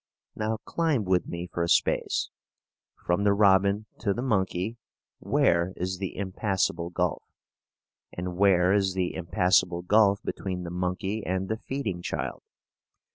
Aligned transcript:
Now 0.35 0.57
climb 0.65 1.03
with 1.05 1.27
me 1.27 1.45
for 1.45 1.61
a 1.61 1.69
space. 1.69 2.31
From 3.05 3.23
the 3.23 3.35
robin 3.35 3.85
to 3.99 4.15
the 4.15 4.23
monkey, 4.23 4.77
where 5.19 5.73
is 5.77 5.99
the 5.99 6.15
impassable 6.17 6.89
gulf? 6.89 7.23
and 8.11 8.35
where 8.35 8.73
is 8.73 8.95
the 8.95 9.13
impassable 9.13 9.83
gulf 9.83 10.19
between 10.23 10.63
the 10.63 10.71
monkey 10.71 11.23
and 11.23 11.49
the 11.49 11.57
feeding 11.57 12.01
child? 12.01 12.41